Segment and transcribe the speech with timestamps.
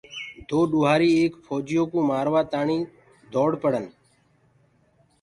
[0.49, 2.89] دو ڏوهآريٚ ايڪ ڦوجِيو ڪوُ مآروآ تآڻيٚ
[3.33, 3.85] دوڙ پڙَن